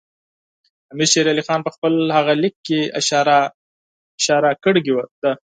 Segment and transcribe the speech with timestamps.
[0.93, 2.79] امیر شېر علي خان په خپل هغه لیک کې
[4.19, 4.81] اشاره کړې
[5.23, 5.31] ده.